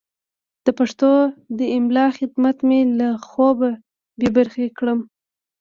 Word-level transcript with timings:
د 0.65 0.67
پښتو 0.77 1.11
د 1.57 1.59
املا 1.77 2.05
خدمت 2.17 2.57
مې 2.67 2.79
له 2.99 3.09
خوبه 3.27 3.69
بې 4.19 4.29
برخې 4.37 4.67
کړم. 4.77 4.99